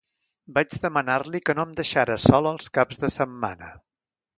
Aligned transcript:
Vaig 0.55 0.77
demanar-li 0.85 1.43
que 1.49 1.57
no 1.61 1.67
em 1.67 1.77
deixara 1.83 2.19
sola 2.27 2.57
els 2.59 2.77
caps 2.79 3.05
de 3.05 3.15
setmana. 3.23 3.75